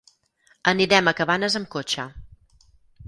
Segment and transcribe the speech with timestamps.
[0.71, 2.07] Anirem a Cabanes amb cotxe.